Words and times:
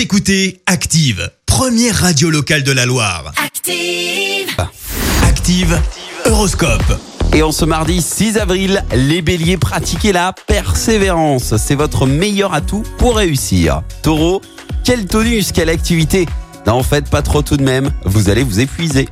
Vous 0.00 0.04
écoutez 0.04 0.62
Active, 0.64 1.30
première 1.44 1.94
radio 1.94 2.30
locale 2.30 2.62
de 2.62 2.72
la 2.72 2.86
Loire. 2.86 3.34
Active. 3.36 4.56
Active, 5.22 5.78
Horoscope. 6.24 6.98
Et 7.34 7.42
en 7.42 7.52
ce 7.52 7.66
mardi 7.66 8.00
6 8.00 8.38
avril, 8.38 8.82
les 8.94 9.20
béliers, 9.20 9.58
pratiquez 9.58 10.12
la 10.12 10.32
persévérance. 10.46 11.54
C'est 11.58 11.74
votre 11.74 12.06
meilleur 12.06 12.54
atout 12.54 12.82
pour 12.96 13.16
réussir. 13.16 13.82
Taureau, 14.00 14.40
quel 14.84 15.04
tonus, 15.04 15.52
quelle 15.52 15.68
activité. 15.68 16.24
N'en 16.66 16.82
faites 16.82 17.10
pas 17.10 17.20
trop 17.20 17.42
tout 17.42 17.58
de 17.58 17.62
même, 17.62 17.90
vous 18.06 18.30
allez 18.30 18.42
vous 18.42 18.58
épuiser. 18.58 19.06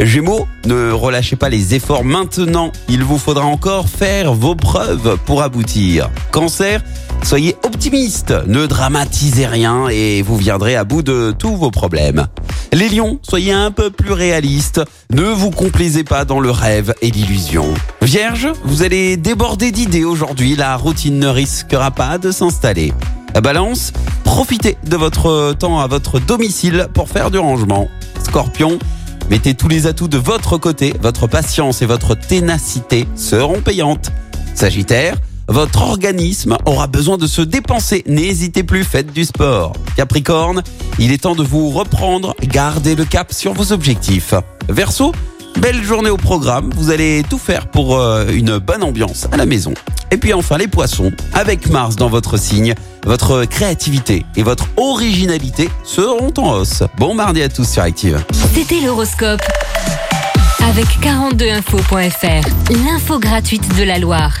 Gémeaux, 0.00 0.48
ne 0.66 0.90
relâchez 0.90 1.36
pas 1.36 1.50
les 1.50 1.76
efforts 1.76 2.04
maintenant. 2.04 2.72
Il 2.88 3.04
vous 3.04 3.18
faudra 3.18 3.44
encore 3.44 3.88
faire 3.88 4.34
vos 4.34 4.56
preuves 4.56 5.18
pour 5.24 5.42
aboutir. 5.42 6.10
Cancer, 6.32 6.82
soyez 7.22 7.54
optimiste, 7.62 7.71
ne 7.92 8.64
dramatisez 8.64 9.46
rien 9.46 9.88
et 9.88 10.22
vous 10.22 10.38
viendrez 10.38 10.76
à 10.76 10.84
bout 10.84 11.02
de 11.02 11.34
tous 11.38 11.56
vos 11.56 11.70
problèmes. 11.70 12.26
Les 12.72 12.88
lions, 12.88 13.18
soyez 13.20 13.52
un 13.52 13.70
peu 13.70 13.90
plus 13.90 14.12
réalistes, 14.12 14.80
ne 15.10 15.24
vous 15.24 15.50
complaisez 15.50 16.02
pas 16.02 16.24
dans 16.24 16.40
le 16.40 16.50
rêve 16.50 16.94
et 17.02 17.10
l'illusion. 17.10 17.66
Vierge, 18.00 18.48
vous 18.64 18.82
allez 18.82 19.18
déborder 19.18 19.72
d'idées 19.72 20.04
aujourd'hui, 20.04 20.56
la 20.56 20.76
routine 20.76 21.18
ne 21.18 21.26
risquera 21.26 21.90
pas 21.90 22.16
de 22.16 22.30
s'installer. 22.30 22.94
Balance, 23.42 23.92
profitez 24.24 24.78
de 24.86 24.96
votre 24.96 25.52
temps 25.52 25.78
à 25.78 25.86
votre 25.86 26.18
domicile 26.18 26.88
pour 26.94 27.10
faire 27.10 27.30
du 27.30 27.38
rangement. 27.38 27.88
Scorpion, 28.24 28.78
mettez 29.28 29.52
tous 29.52 29.68
les 29.68 29.86
atouts 29.86 30.08
de 30.08 30.16
votre 30.18 30.56
côté, 30.56 30.94
votre 31.02 31.26
patience 31.26 31.82
et 31.82 31.86
votre 31.86 32.14
ténacité 32.14 33.06
seront 33.16 33.60
payantes. 33.60 34.12
Sagittaire, 34.54 35.16
votre 35.52 35.82
organisme 35.82 36.56
aura 36.64 36.86
besoin 36.86 37.18
de 37.18 37.26
se 37.26 37.42
dépenser, 37.42 38.04
n'hésitez 38.06 38.62
plus, 38.62 38.84
faites 38.84 39.12
du 39.12 39.26
sport. 39.26 39.74
Capricorne, 39.96 40.62
il 40.98 41.12
est 41.12 41.18
temps 41.18 41.34
de 41.34 41.42
vous 41.42 41.68
reprendre, 41.68 42.34
gardez 42.42 42.94
le 42.94 43.04
cap 43.04 43.34
sur 43.34 43.52
vos 43.52 43.70
objectifs. 43.70 44.32
Verseau, 44.70 45.12
belle 45.58 45.82
journée 45.82 46.08
au 46.08 46.16
programme, 46.16 46.70
vous 46.74 46.90
allez 46.90 47.22
tout 47.28 47.36
faire 47.36 47.66
pour 47.66 47.98
euh, 47.98 48.28
une 48.32 48.56
bonne 48.56 48.82
ambiance 48.82 49.28
à 49.30 49.36
la 49.36 49.44
maison. 49.44 49.74
Et 50.10 50.16
puis 50.16 50.32
enfin 50.32 50.56
les 50.56 50.68
poissons, 50.68 51.12
avec 51.34 51.68
Mars 51.68 51.96
dans 51.96 52.08
votre 52.08 52.38
signe, 52.38 52.74
votre 53.04 53.44
créativité 53.44 54.24
et 54.36 54.42
votre 54.42 54.64
originalité 54.78 55.68
seront 55.84 56.32
en 56.38 56.60
hausse. 56.60 56.82
Bon 56.96 57.14
mardi 57.14 57.42
à 57.42 57.50
tous 57.50 57.68
sur 57.68 57.82
Active. 57.82 58.24
C'était 58.54 58.80
l'horoscope. 58.80 59.42
Avec 60.66 60.86
42info.fr, 61.02 62.48
l'info 62.86 63.18
gratuite 63.18 63.76
de 63.76 63.82
la 63.82 63.98
Loire. 63.98 64.40